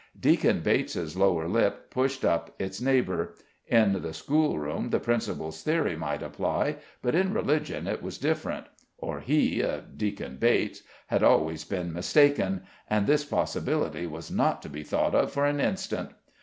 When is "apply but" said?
6.23-7.13